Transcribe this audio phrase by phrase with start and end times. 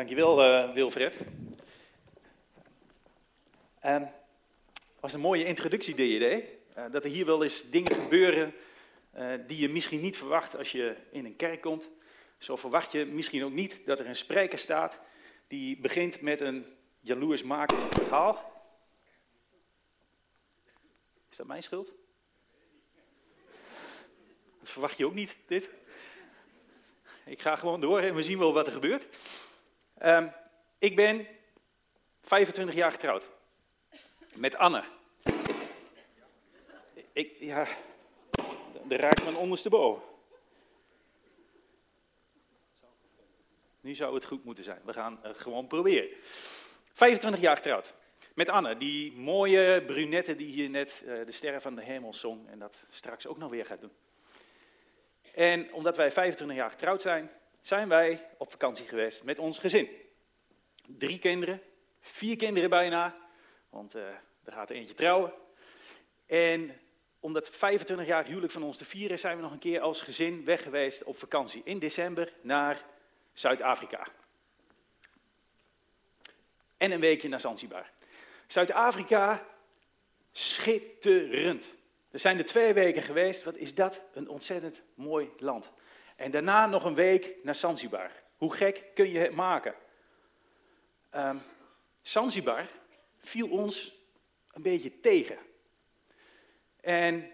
[0.00, 1.18] Dankjewel, uh, Wilfred.
[3.78, 4.08] Het
[5.00, 6.58] was een mooie introductie die je.
[6.76, 8.54] Uh, dat er hier wel eens dingen gebeuren
[9.16, 11.88] uh, die je misschien niet verwacht als je in een kerk komt.
[12.38, 15.00] Zo verwacht je misschien ook niet dat er een spreker staat
[15.46, 16.66] die begint met een
[17.00, 18.52] jaloersmakend verhaal.
[21.30, 21.92] Is dat mijn schuld?
[24.60, 25.70] Dat verwacht je ook niet, dit.
[27.24, 29.06] Ik ga gewoon door en we zien wel wat er gebeurt.
[30.04, 30.32] Um,
[30.78, 31.26] ik ben
[32.22, 33.28] 25 jaar getrouwd.
[34.34, 34.82] Met Anne.
[37.12, 37.66] Ik, ja,
[38.88, 40.02] de raakt van ondersteboven.
[43.80, 44.80] Nu zou het goed moeten zijn.
[44.84, 46.08] We gaan het gewoon proberen.
[46.92, 47.94] 25 jaar getrouwd.
[48.34, 52.48] Met Anne, die mooie brunette die hier net uh, de sterren van de hemel zong
[52.48, 53.92] en dat straks ook nog weer gaat doen.
[55.34, 59.88] En omdat wij 25 jaar getrouwd zijn, zijn wij op vakantie geweest met ons gezin.
[60.86, 61.62] Drie kinderen,
[62.00, 63.14] vier kinderen bijna,
[63.70, 64.02] want uh,
[64.44, 65.32] er gaat er eentje trouwen.
[66.26, 66.80] En
[67.20, 70.00] om dat 25 jaar huwelijk van ons te vieren, zijn we nog een keer als
[70.00, 72.84] gezin weg geweest op vakantie in december naar
[73.32, 74.06] Zuid-Afrika.
[76.76, 77.90] En een weekje naar Zanzibar.
[78.46, 79.46] Zuid-Afrika,
[80.32, 81.74] schitterend.
[82.10, 83.42] Er zijn er twee weken geweest.
[83.44, 84.02] Wat is dat?
[84.12, 85.70] Een ontzettend mooi land.
[86.20, 88.10] En daarna nog een week naar Zanzibar.
[88.36, 89.74] Hoe gek kun je het maken?
[91.16, 91.42] Um,
[92.00, 92.68] Zanzibar
[93.18, 93.94] viel ons
[94.52, 95.38] een beetje tegen.
[96.80, 97.30] En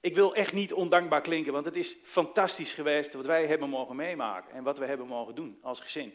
[0.00, 3.96] ik wil echt niet ondankbaar klinken, want het is fantastisch geweest wat wij hebben mogen
[3.96, 6.14] meemaken en wat we hebben mogen doen als gezin.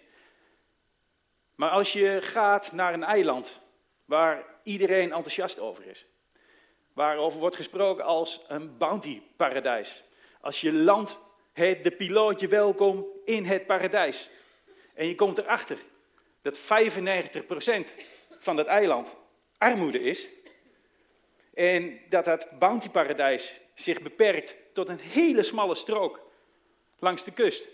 [1.56, 3.62] Maar als je gaat naar een eiland
[4.06, 6.06] waar iedereen enthousiast over is,
[6.94, 10.04] waarover wordt gesproken als een bounty-paradijs.
[10.42, 11.26] Als je landt,
[11.58, 14.30] heet de pilootje welkom in het paradijs.
[14.94, 15.78] En je komt erachter
[16.42, 16.62] dat 95%
[18.40, 19.18] van dat eiland
[19.58, 20.28] armoede is.
[21.54, 26.30] En dat dat bounty-paradijs zich beperkt tot een hele smalle strook
[27.00, 27.68] langs de kust.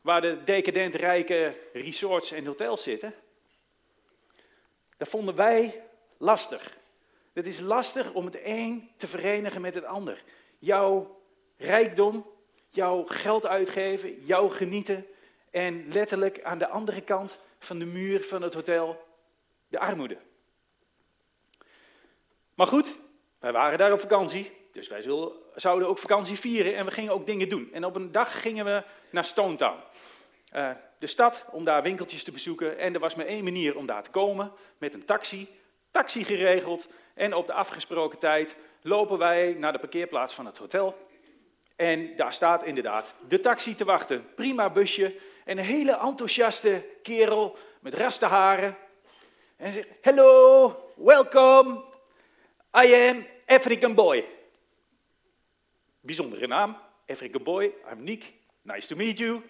[0.00, 3.14] Waar de decadent rijke resorts en hotels zitten.
[4.96, 5.82] Dat vonden wij
[6.16, 6.76] lastig.
[7.32, 10.22] Het is lastig om het een te verenigen met het ander.
[10.58, 11.20] Jouw
[11.56, 12.34] rijkdom,
[12.76, 15.06] jouw geld uitgeven, jouw genieten
[15.50, 19.04] en letterlijk aan de andere kant van de muur van het hotel
[19.68, 20.16] de armoede.
[22.54, 23.00] Maar goed,
[23.38, 25.02] wij waren daar op vakantie, dus wij
[25.54, 27.72] zouden ook vakantie vieren en we gingen ook dingen doen.
[27.72, 29.78] En op een dag gingen we naar Stone Town.
[30.54, 32.78] Uh, de stad om daar winkeltjes te bezoeken.
[32.78, 35.48] En er was maar één manier om daar te komen, met een taxi.
[35.90, 41.05] Taxi geregeld en op de afgesproken tijd lopen wij naar de parkeerplaats van het hotel.
[41.76, 44.34] En daar staat inderdaad de taxi te wachten.
[44.34, 45.14] Prima busje
[45.44, 48.76] en een hele enthousiaste kerel met raste haren.
[49.56, 51.84] En zegt, hello, welcome,
[52.84, 54.24] I am African Boy.
[56.00, 56.76] Bijzondere naam,
[57.06, 58.32] African Boy, I'm Nick,
[58.62, 59.42] nice to meet you.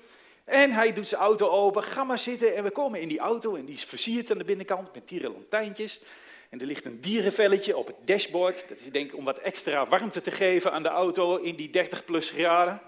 [0.45, 2.55] En hij doet zijn auto open, ga maar zitten.
[2.55, 6.01] En we komen in die auto en die is versierd aan de binnenkant met tierenlantijntjes.
[6.51, 8.69] En er ligt een dierenvelletje op het dashboard.
[8.69, 11.71] Dat is denk ik om wat extra warmte te geven aan de auto in die
[11.71, 12.81] 30 plus graden.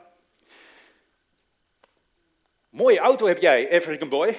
[2.69, 4.37] Mooie auto heb jij, African Boy.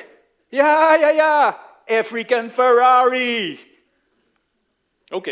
[0.48, 1.48] Ja, ja, ja,
[1.86, 3.68] African Ferrari.
[5.08, 5.32] Oké,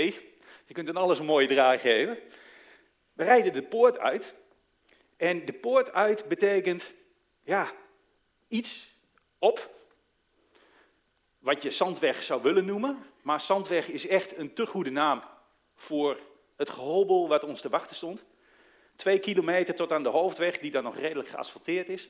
[0.66, 2.18] je kunt dan alles een mooie draai geven.
[3.14, 4.34] We rijden de poort uit.
[5.18, 6.94] En de poort uit betekent,
[7.44, 7.72] ja,
[8.48, 8.90] iets
[9.40, 9.76] op.
[11.47, 13.06] Wat je Zandweg zou willen noemen.
[13.22, 15.19] Maar Zandweg is echt een te goede naam
[15.75, 16.19] voor
[16.56, 18.24] het gehobbel wat ons te wachten stond.
[18.96, 22.09] Twee kilometer tot aan de hoofdweg, die dan nog redelijk geasfalteerd is.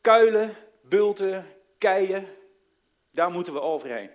[0.00, 1.46] Kuilen, bulten,
[1.78, 2.26] keien,
[3.10, 4.10] daar moeten we overheen.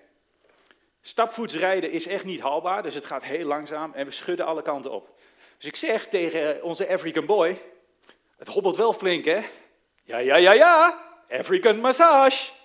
[1.02, 4.62] Stapvoets rijden is echt niet haalbaar, dus het gaat heel langzaam en we schudden alle
[4.62, 5.20] kanten op.
[5.58, 7.62] Dus ik zeg tegen onze African boy,
[8.38, 9.42] het hobbelt wel flink hè?
[10.04, 11.00] Ja, ja, ja, ja,
[11.30, 12.62] African massage.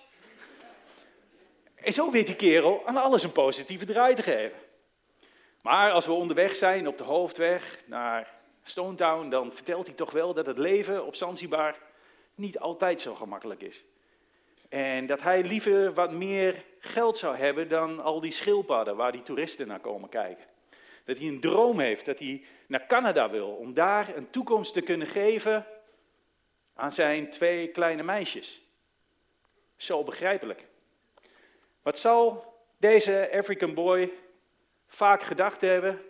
[1.89, 4.57] En zo weet die kerel aan alles een positieve draai te geven.
[5.61, 8.33] Maar als we onderweg zijn op de hoofdweg naar
[8.63, 11.77] Stone Town, dan vertelt hij toch wel dat het leven op Zanzibar
[12.35, 13.83] niet altijd zo gemakkelijk is.
[14.69, 19.21] En dat hij liever wat meer geld zou hebben dan al die schildpadden waar die
[19.21, 20.45] toeristen naar komen kijken.
[21.05, 24.81] Dat hij een droom heeft, dat hij naar Canada wil, om daar een toekomst te
[24.81, 25.65] kunnen geven
[26.73, 28.61] aan zijn twee kleine meisjes.
[29.75, 30.67] Zo begrijpelijk.
[31.81, 34.13] Wat zal deze African boy
[34.87, 36.01] vaak gedacht hebben?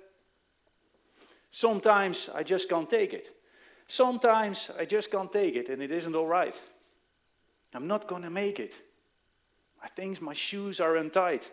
[1.49, 3.31] Sometimes I just can't take it.
[3.85, 6.61] Sometimes I just can't take it and it isn't alright.
[7.73, 8.83] I'm not gonna make it.
[9.83, 11.51] I think my shoes are untied.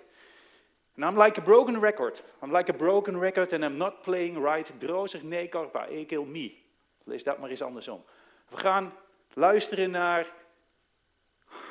[0.96, 2.20] And I'm like a broken record.
[2.42, 4.70] I'm like a broken record and I'm not playing right.
[4.78, 6.58] Drozig karpa, ekel me.
[7.04, 8.04] Lees dat maar eens andersom.
[8.48, 8.92] We gaan
[9.32, 10.32] luisteren naar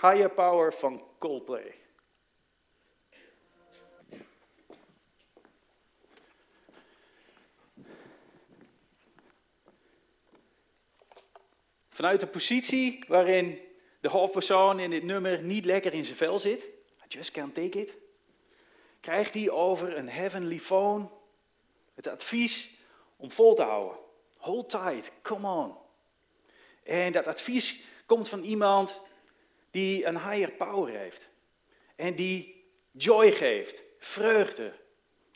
[0.01, 1.75] Higher Power van Coldplay.
[11.95, 13.61] Vanuit de positie waarin
[13.99, 17.79] de hoofdpersoon in dit nummer niet lekker in zijn vel zit, I just can't take
[17.79, 17.95] it,
[18.99, 21.09] krijgt hij over een heavenly phone
[21.93, 22.69] het advies
[23.17, 23.97] om vol te houden.
[24.37, 25.75] Hold tight, come on.
[26.83, 29.01] En dat advies komt van iemand
[29.71, 31.29] die een higher power heeft.
[31.95, 34.73] En die joy geeft, vreugde.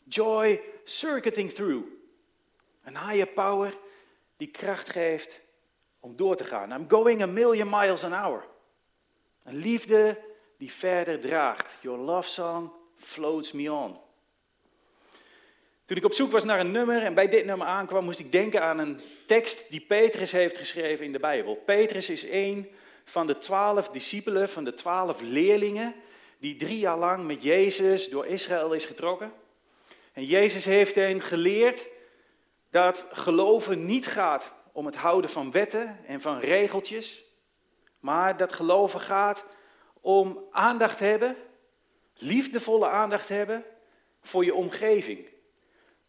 [0.04, 1.86] Joy circuiting through.
[2.82, 3.78] Een higher power
[4.36, 5.48] die kracht geeft
[6.00, 6.72] om door te gaan.
[6.72, 8.44] I'm going a million miles an hour.
[9.42, 10.18] Een liefde
[10.56, 11.76] die verder draagt.
[11.80, 13.96] Your love song floats me on.
[15.84, 18.32] Toen ik op zoek was naar een nummer en bij dit nummer aankwam, moest ik
[18.32, 21.54] denken aan een tekst die Petrus heeft geschreven in de Bijbel.
[21.54, 22.70] Petrus is een
[23.04, 25.94] van de twaalf discipelen, van de twaalf leerlingen,
[26.38, 29.32] die drie jaar lang met Jezus door Israël is getrokken.
[30.12, 31.88] En Jezus heeft hen geleerd
[32.70, 37.24] dat geloven niet gaat om het houden van wetten en van regeltjes,
[38.00, 39.44] maar dat geloven gaat
[40.00, 41.36] om aandacht hebben,
[42.14, 43.64] liefdevolle aandacht hebben
[44.22, 45.28] voor je omgeving,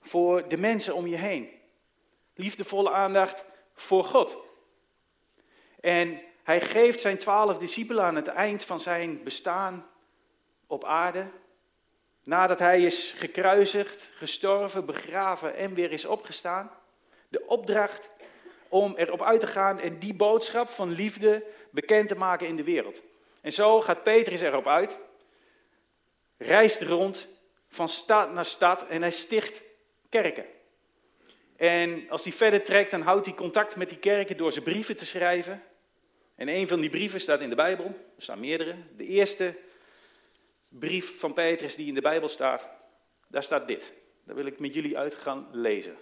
[0.01, 1.49] voor de mensen om je heen.
[2.33, 4.37] Liefdevolle aandacht voor God.
[5.79, 9.89] En hij geeft zijn twaalf discipelen aan het eind van zijn bestaan
[10.67, 11.29] op aarde,
[12.23, 16.71] nadat hij is gekruisigd, gestorven, begraven en weer is opgestaan,
[17.29, 18.09] de opdracht
[18.71, 22.63] om erop uit te gaan en die boodschap van liefde bekend te maken in de
[22.63, 23.01] wereld.
[23.41, 24.97] En zo gaat Petrus erop uit,
[26.37, 27.27] reist rond
[27.67, 29.61] van stad naar stad en hij sticht
[30.09, 30.45] kerken.
[31.55, 34.95] En als hij verder trekt, dan houdt hij contact met die kerken door ze brieven
[34.95, 35.63] te schrijven.
[36.35, 38.75] En een van die brieven staat in de Bijbel, er staan meerdere.
[38.97, 39.55] De eerste
[40.67, 42.69] brief van Petrus die in de Bijbel staat,
[43.27, 43.93] daar staat dit.
[44.23, 45.97] Daar wil ik met jullie uit gaan lezen.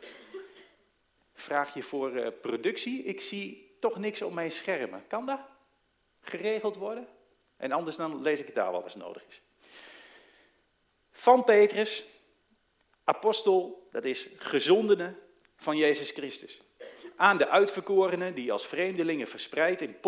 [1.40, 3.04] Vraag je voor uh, productie?
[3.04, 5.04] Ik zie toch niks op mijn schermen.
[5.08, 5.40] Kan dat
[6.22, 7.08] geregeld worden?
[7.58, 9.42] En anders dan lees ik het daar wel als nodig is.
[11.12, 12.04] Van Petrus,
[13.04, 15.16] apostel, dat is gezondene
[15.56, 16.62] van Jezus Christus.
[17.16, 20.00] Aan de uitverkorenen die als vreemdelingen verspreid in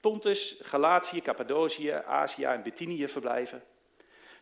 [0.00, 3.64] Pontus, Galatië, Cappadocië, Azië en Bithynië verblijven.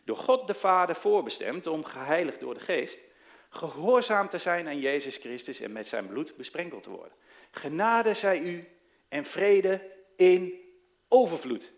[0.04, 3.00] Door God de Vader voorbestemd om geheiligd door de Geest
[3.54, 7.12] gehoorzaam te zijn aan Jezus Christus en met zijn bloed besprenkeld te worden.
[7.50, 8.68] Genade zij u
[9.08, 10.60] en vrede in
[11.08, 11.72] overvloed.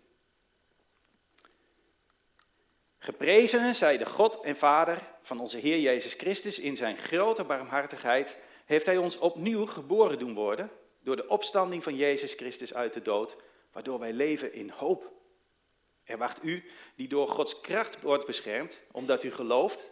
[2.99, 6.58] Geprezen zij de God en Vader van onze Heer Jezus Christus.
[6.58, 10.70] In zijn grote barmhartigheid heeft Hij ons opnieuw geboren doen worden
[11.00, 13.37] door de opstanding van Jezus Christus uit de dood,
[13.73, 15.12] waardoor wij leven in hoop.
[16.05, 16.64] Er wacht u,
[16.94, 19.90] die door Gods kracht wordt beschermd, omdat u gelooft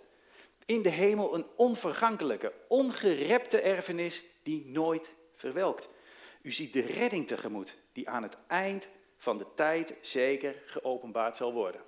[0.66, 5.88] in de hemel een onvergankelijke, ongerepte erfenis die nooit verwelkt.
[6.42, 11.52] U ziet de redding tegemoet, die aan het eind van de tijd zeker geopenbaard zal
[11.52, 11.80] worden.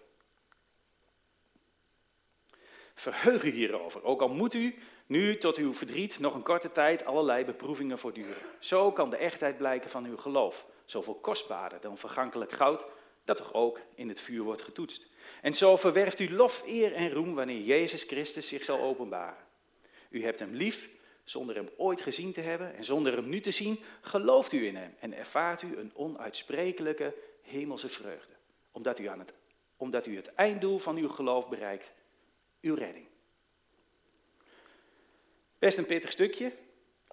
[2.94, 4.74] Verheug u hierover, ook al moet u
[5.06, 8.43] nu tot uw verdriet nog een korte tijd allerlei beproevingen voortduren.
[8.58, 12.86] Zo kan de echtheid blijken van uw geloof, zoveel kostbaarder dan vergankelijk goud,
[13.26, 15.06] dat toch ook in het vuur wordt getoetst.
[15.42, 19.44] En zo verwerft u lof, eer en roem wanneer Jezus Christus zich zal openbaren.
[20.10, 20.88] U hebt hem lief
[21.24, 24.76] zonder hem ooit gezien te hebben en zonder hem nu te zien, gelooft u in
[24.76, 28.32] hem en ervaart u een onuitsprekelijke hemelse vreugde,
[28.70, 29.32] omdat u, aan het,
[29.76, 31.92] omdat u het einddoel van uw geloof bereikt,
[32.60, 33.06] uw redding.
[35.58, 36.52] Best een pittig stukje.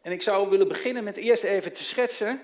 [0.01, 2.41] En ik zou willen beginnen met eerst even te schetsen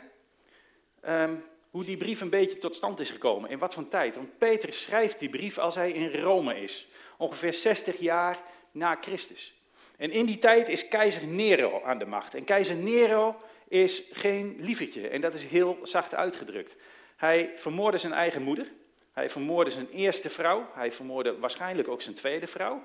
[1.01, 1.35] ehm,
[1.69, 3.49] hoe die brief een beetje tot stand is gekomen.
[3.49, 4.15] In wat voor tijd?
[4.15, 6.88] Want Peter schrijft die brief als hij in Rome is.
[7.17, 9.53] Ongeveer 60 jaar na Christus.
[9.97, 12.35] En in die tijd is keizer Nero aan de macht.
[12.35, 13.35] En keizer Nero
[13.67, 15.07] is geen lievertje.
[15.07, 16.75] En dat is heel zacht uitgedrukt.
[17.15, 18.71] Hij vermoordde zijn eigen moeder.
[19.11, 20.69] Hij vermoordde zijn eerste vrouw.
[20.73, 22.83] Hij vermoordde waarschijnlijk ook zijn tweede vrouw.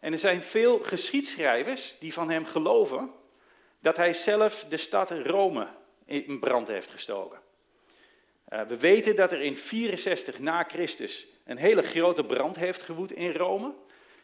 [0.00, 3.10] En er zijn veel geschiedschrijvers die van hem geloven
[3.80, 5.66] dat hij zelf de stad Rome
[6.04, 7.38] in brand heeft gestoken.
[8.52, 13.12] Uh, we weten dat er in 64 na Christus een hele grote brand heeft gewoed
[13.12, 13.74] in Rome.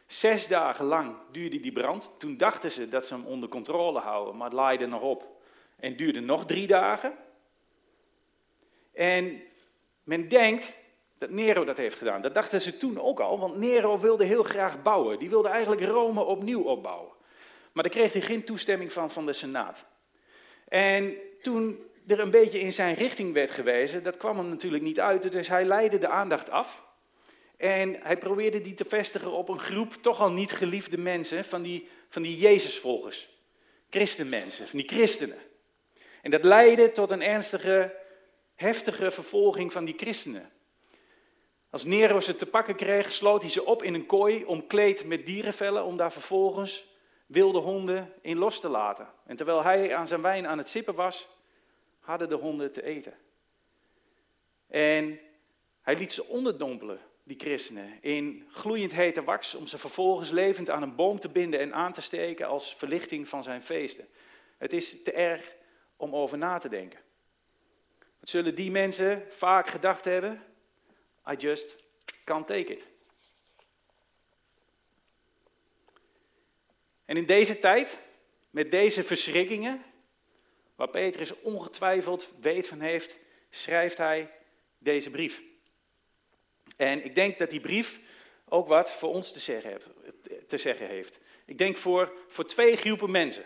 [0.07, 2.11] Zes dagen lang duurde die brand.
[2.19, 5.43] Toen dachten ze dat ze hem onder controle houden, maar het laaide nog op.
[5.77, 7.13] En duurde nog drie dagen.
[8.93, 9.43] En
[10.03, 10.79] men denkt
[11.19, 12.23] dat Nero dat heeft gedaan.
[12.23, 15.19] Dat dachten ze toen ook al, want Nero wilde heel graag bouwen.
[15.19, 17.13] Die wilde eigenlijk Rome opnieuw opbouwen.
[17.73, 19.85] Maar daar kreeg hij geen toestemming van van de Senaat.
[20.69, 25.01] En toen er een beetje in zijn richting werd gewezen, dat kwam hem natuurlijk niet
[25.01, 25.33] uit.
[25.33, 26.83] Dus hij leidde de aandacht af.
[27.57, 31.63] En hij probeerde die te vestigen op een groep toch al niet geliefde mensen van
[31.63, 33.29] die, van die Jezusvolgers.
[33.91, 35.39] Christenmensen, van die christenen.
[36.23, 37.95] En dat leidde tot een ernstige,
[38.55, 40.51] heftige vervolging van die christenen.
[41.71, 45.27] Als Nero ze te pakken kreeg, sloot hij ze op in een kooi, omkleed met
[45.27, 46.87] dierenvellen, om daar vervolgens
[47.27, 49.09] wilde honden in los te laten.
[49.27, 51.29] En terwijl hij aan zijn wijn aan het sippen was,
[52.05, 53.15] hadden de honden te eten.
[54.67, 55.21] En
[55.81, 60.83] hij liet ze onderdompelen, die christenen, in gloeiend hete wax, om ze vervolgens levend aan
[60.83, 64.09] een boom te binden en aan te steken als verlichting van zijn feesten.
[64.59, 65.55] Het is te erg
[65.97, 67.01] om over na te denken.
[68.21, 70.43] Wat zullen die mensen vaak gedacht hebben?
[71.31, 71.77] I just
[72.25, 72.87] can't take it.
[77.05, 78.01] En in deze tijd,
[78.51, 79.85] met deze verschrikkingen,
[80.75, 83.19] waar Petrus ongetwijfeld weet van heeft,
[83.51, 84.31] schrijft hij
[84.79, 85.43] deze brief.
[86.77, 88.01] En ik denk dat die brief
[88.49, 89.89] ook wat voor ons te zeggen heeft.
[90.49, 91.19] Te zeggen heeft.
[91.45, 93.45] Ik denk voor, voor twee groepen mensen.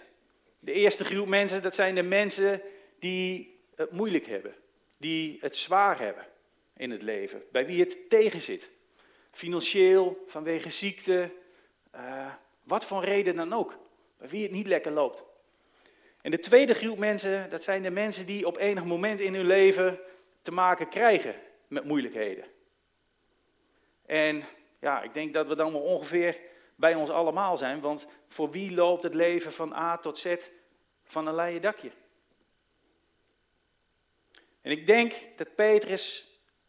[0.61, 2.63] De eerste groep mensen, dat zijn de mensen
[2.99, 4.55] die het moeilijk hebben,
[4.97, 6.27] die het zwaar hebben
[6.77, 8.71] in het leven, bij wie het tegen zit.
[9.31, 11.31] Financieel, vanwege ziekte,
[11.95, 12.33] uh,
[12.63, 13.79] wat voor reden dan ook,
[14.19, 15.23] bij wie het niet lekker loopt.
[16.21, 19.47] En de tweede groep mensen, dat zijn de mensen die op enig moment in hun
[19.47, 20.01] leven
[20.43, 21.35] te maken krijgen
[21.69, 22.45] met moeilijkheden.
[24.07, 24.45] En
[24.81, 26.41] ja, ik denk dat we dan wel ongeveer
[26.77, 30.35] bij ons allemaal zijn, want voor wie loopt het leven van A tot Z
[31.05, 31.91] van een leien dakje?
[34.61, 36.27] En ik denk dat Petrus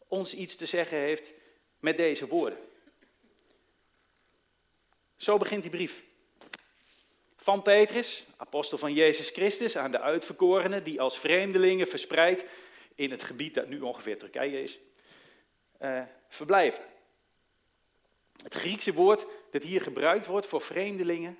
[0.08, 1.32] ons iets te zeggen heeft
[1.78, 2.58] met deze woorden.
[5.16, 6.04] Zo begint die brief.
[7.42, 12.44] Van Petrus, apostel van Jezus Christus, aan de uitverkorenen die als vreemdelingen verspreid
[12.94, 14.78] in het gebied dat nu ongeveer Turkije is,
[15.82, 16.84] uh, verblijven.
[18.42, 21.38] Het Griekse woord dat hier gebruikt wordt voor vreemdelingen,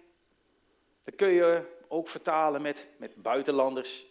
[1.04, 4.04] dat kun je ook vertalen met, met buitenlanders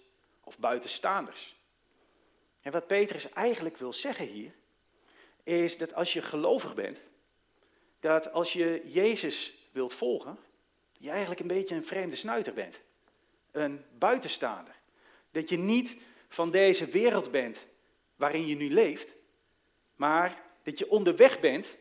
[0.44, 1.56] of buitenstaanders.
[2.62, 4.52] En wat Petrus eigenlijk wil zeggen hier,
[5.44, 7.00] is dat als je gelovig bent,
[8.00, 10.40] dat als je Jezus wilt volgen,
[11.00, 12.82] je eigenlijk een beetje een vreemde snuiter bent.
[13.52, 14.76] Een buitenstaander.
[15.32, 17.68] Dat je niet van deze wereld bent
[18.16, 19.16] waarin je nu leeft,
[19.96, 21.78] maar dat je onderweg bent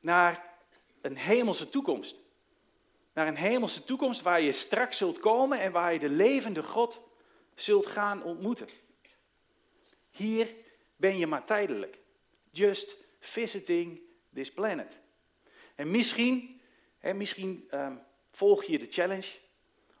[0.00, 0.54] naar
[1.00, 2.16] een hemelse toekomst.
[3.12, 7.00] Naar een hemelse toekomst waar je straks zult komen en waar je de levende God
[7.54, 8.68] zult gaan ontmoeten.
[10.10, 10.54] Hier
[10.96, 11.98] ben je maar tijdelijk.
[12.50, 14.00] Just visiting
[14.34, 14.98] this planet.
[15.74, 16.60] En misschien,
[16.98, 17.96] hè, misschien ehm,
[18.30, 19.28] volg je de challenge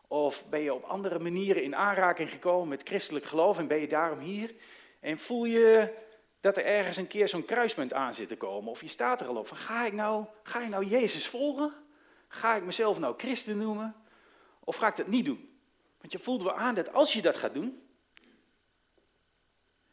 [0.06, 3.88] of ben je op andere manieren in aanraking gekomen met christelijk geloof en ben je
[3.88, 4.54] daarom hier
[5.00, 5.94] en voel je
[6.40, 8.70] dat er ergens een keer zo'n kruispunt aan zit te komen.
[8.70, 11.74] Of je staat er al op van ga ik nou, ga ik nou Jezus volgen?
[12.28, 13.94] Ga ik mezelf nou christen noemen?
[14.64, 15.58] Of ga ik dat niet doen?
[16.00, 17.82] Want je voelt wel aan dat als je dat gaat doen,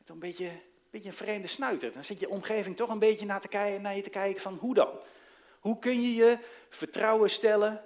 [0.03, 1.91] dan een beetje, een beetje een vreemde snuiter.
[1.91, 4.57] Dan zit je omgeving toch een beetje naar, te kijken, naar je te kijken van
[4.59, 4.99] hoe dan?
[5.59, 6.37] Hoe kun je je
[6.69, 7.83] vertrouwen stellen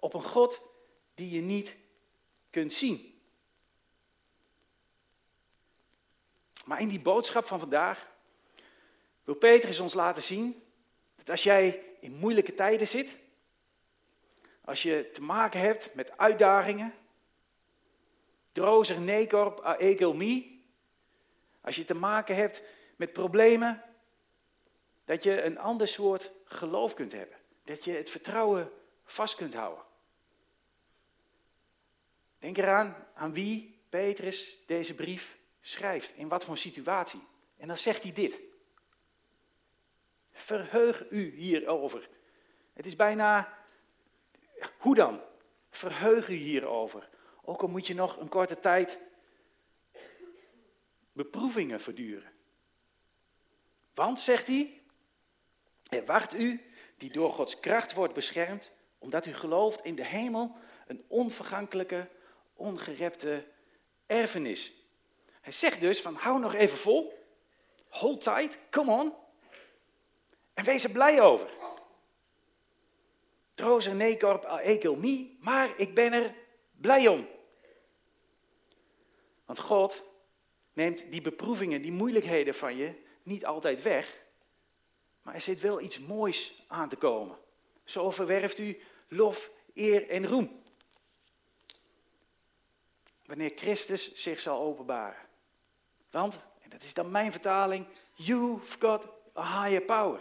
[0.00, 0.62] op een God
[1.14, 1.76] die je niet
[2.50, 3.20] kunt zien?
[6.64, 8.10] Maar in die boodschap van vandaag
[9.24, 10.62] wil Petrus ons laten zien
[11.16, 13.18] dat als jij in moeilijke tijden zit,
[14.64, 16.94] als je te maken hebt met uitdagingen,
[18.52, 20.64] drozer nekorp aegelmi,
[21.60, 22.62] als je te maken hebt
[22.96, 23.82] met problemen,
[25.04, 27.36] dat je een ander soort geloof kunt hebben.
[27.64, 28.70] Dat je het vertrouwen
[29.04, 29.84] vast kunt houden.
[32.40, 37.20] Denk eraan aan wie Petrus deze brief schrijft, in wat voor situatie.
[37.56, 38.40] En dan zegt hij dit.
[40.32, 42.08] Verheug u hierover.
[42.72, 43.58] Het is bijna,
[44.78, 45.20] hoe dan?
[45.70, 47.08] Verheug u hierover.
[47.42, 48.98] Ook al moet je nog een korte tijd
[51.12, 52.32] beproevingen verduren.
[53.94, 54.80] Want, zegt hij,
[55.88, 56.64] er wacht u
[56.96, 60.56] die door Gods kracht wordt beschermd, omdat u gelooft in de hemel
[60.86, 62.08] een onvergankelijke,
[62.60, 63.46] ongerepte
[64.06, 64.72] erfenis.
[65.40, 67.18] Hij zegt dus van hou nog even vol,
[67.88, 69.14] hold tight, come on,
[70.54, 71.50] en wees er blij over.
[73.54, 76.34] Troos nekorp ekelmi, maar ik ben er
[76.72, 77.28] blij om.
[79.44, 80.04] Want God
[80.72, 84.18] neemt die beproevingen, die moeilijkheden van je niet altijd weg,
[85.22, 87.38] Maar er zit wel iets moois aan te komen.
[87.84, 90.62] Zo verwerft u lof, eer en roem.
[93.30, 95.28] Wanneer Christus zich zal openbaren.
[96.10, 100.20] Want, en dat is dan mijn vertaling, you've got a higher power.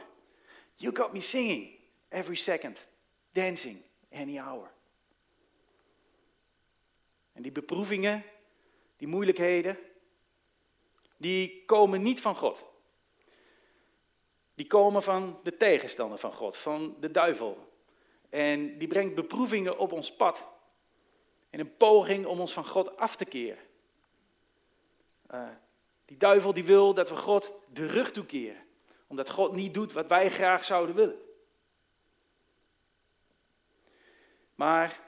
[0.75, 2.87] You got me singing every second,
[3.31, 4.71] dancing any hour.
[7.33, 8.23] En die beproevingen,
[8.97, 9.77] die moeilijkheden,
[11.17, 12.65] die komen niet van God.
[14.55, 17.71] Die komen van de tegenstander van God, van de duivel.
[18.29, 20.47] En die brengt beproevingen op ons pad.
[21.49, 23.63] In een poging om ons van God af te keren.
[25.31, 25.49] Uh,
[26.05, 28.65] die duivel die wil dat we God de rug toekeren.
[29.07, 31.19] Omdat God niet doet wat wij graag zouden willen.
[34.55, 34.99] Maar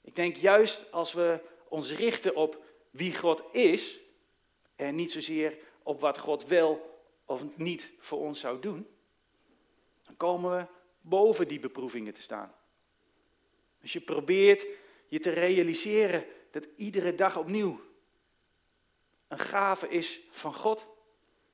[0.00, 4.00] ik denk juist als we ons richten op wie God is,
[4.76, 8.86] en niet zozeer op wat God wel of niet voor ons zou doen,
[10.02, 10.66] dan komen we
[11.00, 12.54] boven die beproevingen te staan.
[13.82, 14.66] Als je probeert
[15.08, 17.80] je te realiseren dat iedere dag opnieuw
[19.28, 20.86] een gave is van God,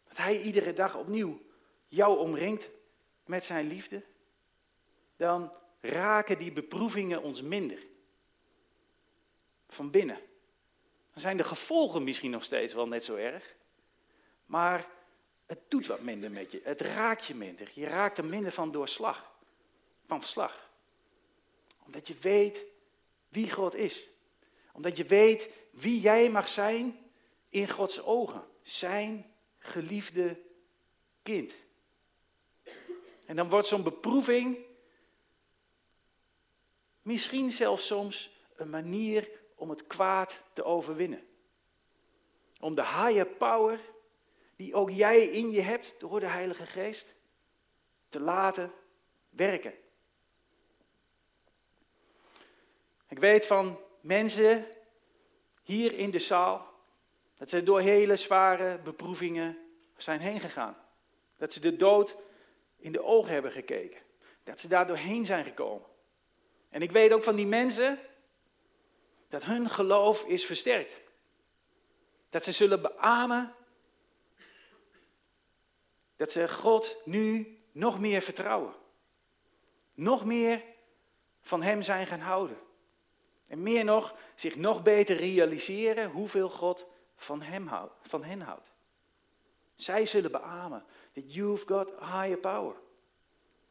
[0.08, 1.40] dat Hij iedere dag opnieuw
[1.86, 2.70] jou omringt
[3.24, 4.02] met zijn liefde,
[5.16, 7.86] dan raken die beproevingen ons minder.
[9.68, 10.18] Van binnen.
[11.12, 13.54] Dan zijn de gevolgen misschien nog steeds wel net zo erg,
[14.46, 14.88] maar
[15.46, 16.60] het doet wat minder met je.
[16.64, 17.70] Het raakt je minder.
[17.72, 19.32] Je raakt er minder van doorslag,
[20.06, 20.70] van verslag.
[21.84, 22.66] Omdat je weet
[23.34, 24.08] wie God is.
[24.72, 26.98] Omdat je weet wie jij mag zijn
[27.48, 28.48] in Gods ogen.
[28.62, 30.40] Zijn geliefde
[31.22, 31.56] kind.
[33.26, 34.58] En dan wordt zo'n beproeving
[37.02, 41.26] misschien zelfs soms een manier om het kwaad te overwinnen.
[42.60, 43.80] Om de higher power
[44.56, 47.14] die ook jij in je hebt door de Heilige Geest
[48.08, 48.72] te laten
[49.30, 49.74] werken.
[53.14, 54.66] Ik weet van mensen
[55.62, 56.72] hier in de zaal
[57.36, 59.58] dat ze door hele zware beproevingen
[59.96, 60.76] zijn heen gegaan.
[61.36, 62.16] Dat ze de dood
[62.76, 64.00] in de ogen hebben gekeken.
[64.44, 65.86] Dat ze daar doorheen zijn gekomen.
[66.68, 67.98] En ik weet ook van die mensen
[69.28, 71.00] dat hun geloof is versterkt.
[72.28, 73.54] Dat ze zullen beamen
[76.16, 78.74] dat ze God nu nog meer vertrouwen.
[79.94, 80.64] Nog meer
[81.40, 82.62] van Hem zijn gaan houden.
[83.46, 87.68] En meer nog, zich nog beter realiseren hoeveel God van, hem
[88.02, 88.72] van hen houdt.
[89.74, 92.74] Zij zullen beamen that you've got higher power.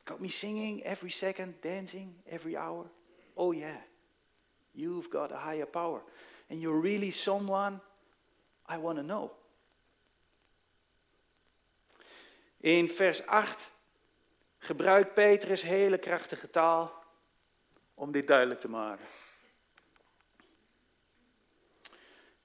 [0.03, 2.89] Got me singing every second, dancing every hour.
[3.33, 3.81] Oh yeah,
[4.71, 6.03] you've got a higher power.
[6.49, 7.79] And you're really someone
[8.69, 9.31] I want to know.
[12.57, 13.71] In vers 8
[14.57, 17.03] gebruikt Petrus hele krachtige taal
[17.93, 19.05] om dit duidelijk te maken.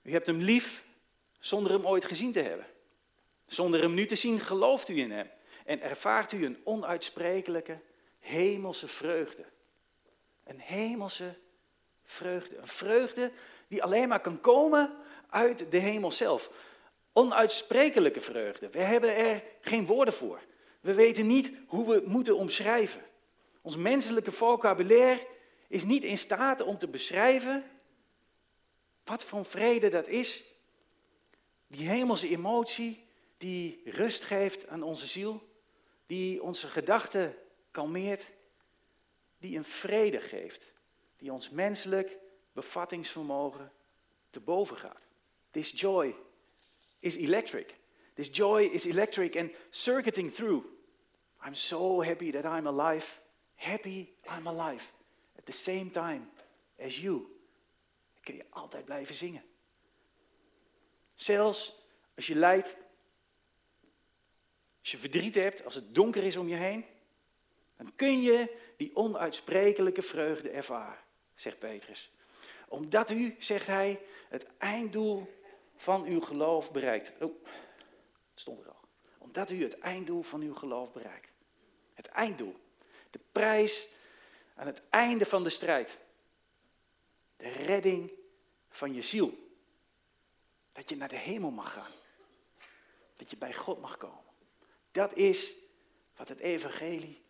[0.03, 0.85] U hebt hem lief
[1.39, 2.67] zonder hem ooit gezien te hebben.
[3.47, 5.31] Zonder hem nu te zien gelooft u in hem
[5.65, 7.81] en ervaart u een onuitsprekelijke
[8.19, 9.45] hemelse vreugde.
[10.45, 11.35] Een hemelse
[12.05, 12.57] vreugde.
[12.57, 13.31] Een vreugde
[13.69, 14.97] die alleen maar kan komen
[15.31, 16.51] uit de hemel zelf.
[17.13, 18.69] Onuitsprekelijke vreugde.
[18.69, 20.41] We hebben er geen woorden voor.
[20.81, 23.03] We weten niet hoe we moeten omschrijven.
[23.63, 25.27] Ons menselijke vocabulaire
[25.69, 27.65] is niet in staat om te beschrijven
[29.09, 30.45] wat voor vrede dat is.
[31.67, 35.49] Die hemelse emotie die rust geeft aan onze ziel,
[36.07, 37.37] die onze gedachten
[37.71, 38.33] kalmeert,
[39.39, 40.73] die een vrede geeft,
[41.17, 42.19] die ons menselijk
[42.53, 43.73] bevattingsvermogen
[44.31, 45.07] te boven gaat.
[45.51, 46.15] This joy
[46.99, 47.77] is electric.
[48.15, 50.67] This joy is electric and circuiting through.
[51.47, 53.07] I'm so happy that I'm alive.
[53.55, 54.93] Happy I'm alive.
[55.37, 56.31] At the same time
[56.79, 57.38] as you.
[58.29, 59.45] Kun je altijd blijven zingen.
[61.15, 61.75] Zelfs
[62.15, 62.77] als je lijdt,
[64.81, 66.85] als je verdriet hebt, als het donker is om je heen,
[67.77, 72.11] dan kun je die onuitsprekelijke vreugde ervaren, zegt Petrus.
[72.69, 75.41] Omdat u, zegt hij, het einddoel
[75.77, 77.13] van uw geloof bereikt.
[77.21, 77.45] Oh,
[78.31, 78.89] het stond er al.
[79.19, 81.31] Omdat u het einddoel van uw geloof bereikt.
[81.95, 82.57] Het einddoel.
[83.11, 83.89] De prijs
[84.55, 85.99] aan het einde van de strijd.
[87.37, 88.17] De redding
[88.79, 89.57] van je ziel.
[90.73, 91.93] Dat je naar de hemel mag gaan.
[93.17, 94.25] Dat je bij God mag komen.
[94.93, 95.55] Dat is
[96.17, 97.23] wat het evangelie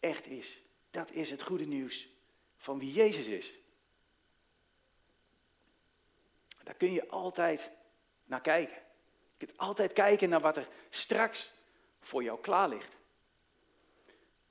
[0.00, 0.60] echt is.
[0.90, 2.08] Dat is het goede nieuws
[2.56, 3.52] van wie Jezus is.
[6.62, 7.70] Daar kun je altijd
[8.24, 8.76] naar kijken.
[9.36, 11.50] Je kunt altijd kijken naar wat er straks
[12.00, 12.98] voor jou klaar ligt.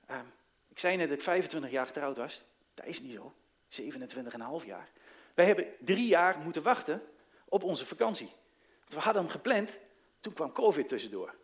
[0.06, 0.26] Ehm,
[0.68, 2.42] ik zei net dat ik 25 jaar getrouwd was.
[2.74, 3.34] Dat is niet zo.
[3.68, 4.90] 27,5 jaar.
[5.34, 7.02] Wij hebben drie jaar moeten wachten
[7.48, 8.30] op onze vakantie.
[8.78, 9.78] Want we hadden hem gepland,
[10.20, 11.34] toen kwam COVID tussendoor.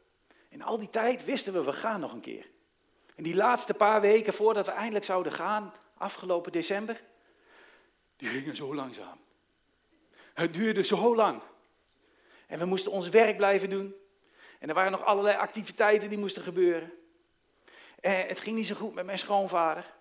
[0.48, 2.46] In al die tijd wisten we, we gaan nog een keer.
[3.14, 7.03] En die laatste paar weken voordat we eindelijk zouden gaan, afgelopen december,
[8.16, 9.18] die gingen zo langzaam.
[10.35, 11.42] Het duurde zo lang.
[12.46, 13.94] En we moesten ons werk blijven doen.
[14.59, 16.92] En er waren nog allerlei activiteiten die moesten gebeuren.
[18.00, 19.94] En het ging niet zo goed met mijn schoonvader.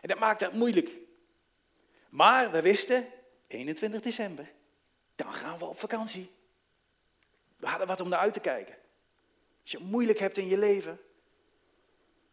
[0.00, 0.90] En dat maakte het moeilijk.
[2.14, 3.08] Maar we wisten,
[3.46, 4.52] 21 december,
[5.14, 6.30] dan gaan we op vakantie.
[7.56, 8.74] We hadden wat om naar uit te kijken.
[9.62, 11.00] Als je het moeilijk hebt in je leven,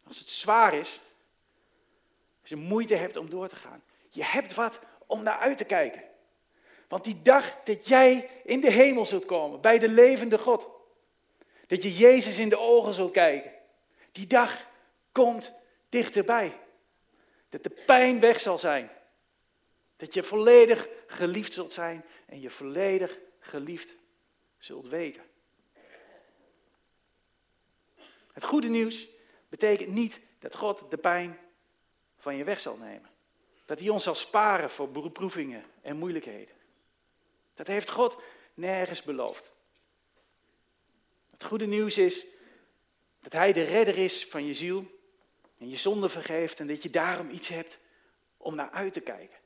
[0.06, 1.00] als het zwaar is,
[2.40, 5.64] als je moeite hebt om door te gaan, je hebt wat om naar uit te
[5.64, 6.02] kijken.
[6.88, 10.68] Want die dag dat jij in de hemel zult komen, bij de levende God,
[11.66, 13.52] dat je Jezus in de ogen zult kijken,
[14.12, 14.66] die dag
[15.12, 15.52] komt
[15.88, 16.60] dichterbij.
[17.48, 18.90] Dat de pijn weg zal zijn.
[20.02, 23.96] Dat je volledig geliefd zult zijn en je volledig geliefd
[24.58, 25.22] zult weten.
[28.32, 29.08] Het goede nieuws
[29.48, 31.38] betekent niet dat God de pijn
[32.18, 33.10] van je weg zal nemen.
[33.64, 36.54] Dat hij ons zal sparen voor beproevingen en moeilijkheden.
[37.54, 38.22] Dat heeft God
[38.54, 39.52] nergens beloofd.
[41.30, 42.26] Het goede nieuws is
[43.20, 45.00] dat hij de redder is van je ziel
[45.58, 47.78] en je zonde vergeeft en dat je daarom iets hebt
[48.36, 49.40] om naar uit te kijken.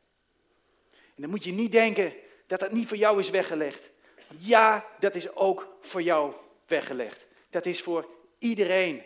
[1.17, 2.13] En dan moet je niet denken
[2.47, 3.91] dat dat niet voor jou is weggelegd.
[4.39, 6.35] Ja, dat is ook voor jou
[6.67, 7.27] weggelegd.
[7.51, 9.03] Dat is voor iedereen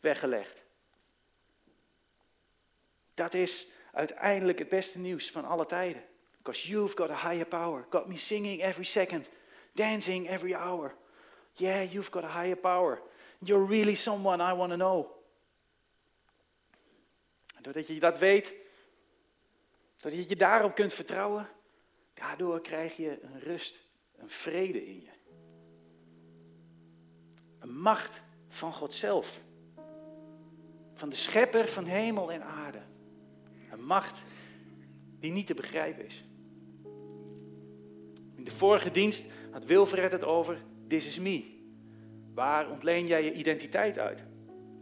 [0.00, 0.64] weggelegd.
[3.14, 6.04] Dat is uiteindelijk het beste nieuws van alle tijden.
[6.36, 7.86] Because you've got a higher power.
[7.90, 9.28] Got me singing every second,
[9.72, 10.94] dancing every hour.
[11.52, 13.02] Yeah, you've got a higher power.
[13.38, 15.06] You're really someone I want to know.
[17.60, 18.54] Doordat je dat weet,
[20.02, 21.48] doordat je daarop kunt vertrouwen,
[22.14, 23.82] daardoor krijg je een rust,
[24.16, 25.08] een vrede in je.
[27.58, 29.40] Een macht van God zelf.
[30.94, 32.80] Van de schepper van hemel en aarde.
[33.70, 34.22] Een macht
[35.18, 36.24] die niet te begrijpen is.
[38.34, 41.60] In de vorige dienst had Wilfred het over This is me.
[42.34, 44.22] Waar ontleen jij je identiteit uit?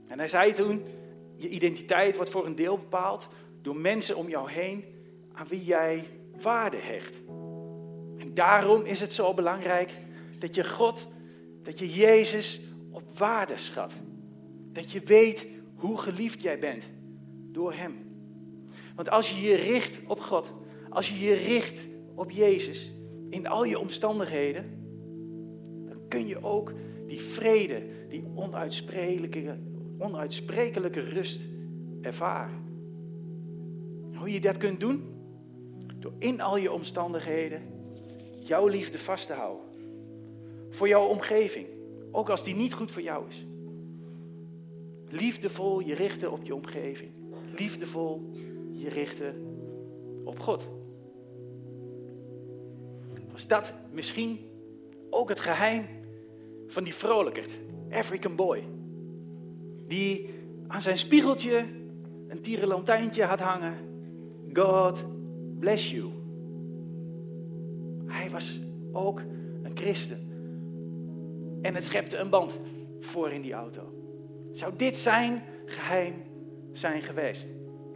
[0.07, 0.85] En hij zei toen,
[1.37, 3.29] je identiteit wordt voor een deel bepaald
[3.63, 5.00] door mensen om jou heen
[5.40, 6.05] aan wie jij
[6.40, 7.20] waarde hecht.
[8.16, 9.90] En daarom is het zo belangrijk
[10.38, 11.09] dat je God,
[11.62, 13.92] dat je Jezus op waarde schat.
[14.72, 16.90] Dat je weet hoe geliefd jij bent
[17.53, 17.94] door Hem.
[18.94, 20.53] Want als je je richt op God,
[20.90, 22.92] als je je richt op Jezus
[23.31, 24.64] in al je omstandigheden,
[25.88, 26.72] dan kun je ook
[27.07, 29.59] die vrede, die onuitsprekelijke,
[29.98, 31.42] onuitsprekelijke rust
[32.03, 32.68] ervaren.
[34.14, 35.18] Hoe je dat kunt doen?
[36.01, 37.63] Door in al je omstandigheden
[38.39, 39.67] jouw liefde vast te houden.
[40.71, 41.67] Voor jouw omgeving,
[42.11, 43.47] ook als die niet goed voor jou is.
[45.09, 47.11] Liefdevol je richten op je omgeving.
[47.57, 48.31] Liefdevol
[48.73, 49.35] je richten
[50.25, 50.67] op God.
[53.33, 54.39] Was dat misschien
[55.11, 55.87] ook het geheim
[56.67, 57.59] van die vrolijkert,
[57.91, 58.65] African boy?
[59.87, 60.29] Die
[60.67, 61.67] aan zijn spiegeltje
[62.29, 63.75] een tierenlantijntje had hangen.
[64.53, 65.07] God
[65.61, 66.11] bless you.
[68.07, 68.61] Hij was
[68.92, 69.20] ook
[69.62, 70.29] een christen.
[71.62, 72.59] En het schepte een band
[73.01, 73.83] voor in die auto.
[74.51, 76.14] Zou dit zijn geheim
[76.73, 77.49] zijn geweest?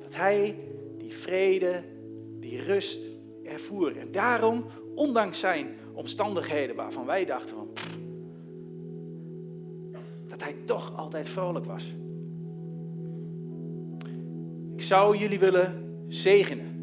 [0.03, 0.57] Dat hij
[0.99, 1.83] die vrede,
[2.41, 3.09] die rust
[3.45, 3.97] ervoer.
[3.97, 7.69] En daarom, ondanks zijn omstandigheden waarvan wij dachten van...
[10.29, 11.95] dat hij toch altijd vrolijk was.
[14.75, 16.74] Ik zou jullie willen zegenen.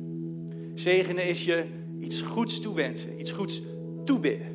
[0.82, 1.66] Zegenen is je
[2.00, 3.62] iets goeds toewensen, iets goeds
[4.06, 4.48] toebidden.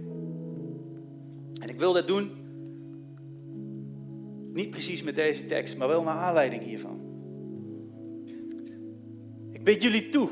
[1.61, 2.31] En ik wil dat doen,
[4.53, 7.01] niet precies met deze tekst, maar wel naar aanleiding hiervan.
[9.53, 10.29] Ik bid jullie toe,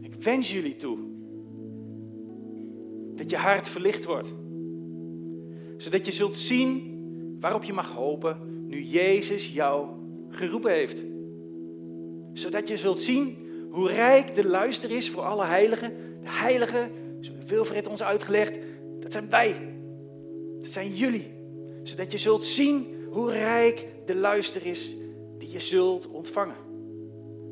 [0.00, 0.98] ik wens jullie toe,
[3.14, 4.34] dat je hart verlicht wordt.
[5.76, 6.92] Zodat je zult zien
[7.40, 9.88] waarop je mag hopen nu Jezus jou
[10.28, 11.02] geroepen heeft
[12.32, 13.36] zodat je zult zien
[13.74, 15.92] hoe rijk de luister is voor alle heiligen.
[16.20, 18.58] De heiligen, zoals Wilfred ons uitgelegd,
[19.00, 19.54] dat zijn wij.
[20.60, 21.32] Dat zijn jullie.
[21.82, 24.96] Zodat je zult zien hoe rijk de luister is
[25.38, 26.56] die je zult ontvangen.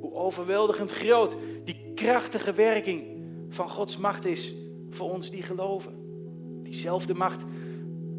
[0.00, 3.02] Hoe overweldigend groot die krachtige werking
[3.48, 4.54] van Gods macht is
[4.90, 5.92] voor ons die geloven.
[6.62, 7.44] Diezelfde macht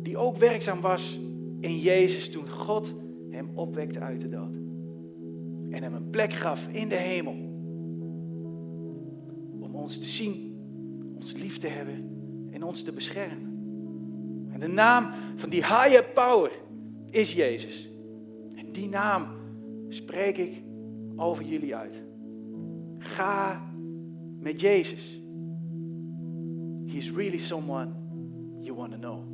[0.02, 1.20] die ook werkzaam was
[1.60, 2.96] in Jezus toen God
[3.30, 4.56] hem opwekte uit de dood.
[5.70, 7.43] en hem een plek gaf in de hemel.
[9.84, 10.56] Ons te zien,
[11.16, 12.10] ons lief te hebben
[12.52, 13.52] en ons te beschermen.
[14.52, 16.52] En de naam van die higher power
[17.10, 17.90] is Jezus.
[18.56, 19.28] En die naam
[19.90, 20.64] spreek ik
[21.16, 22.04] over jullie uit.
[22.98, 23.62] Ga
[24.40, 25.22] met Jezus.
[26.86, 27.92] He is really someone
[28.60, 29.33] you want to know.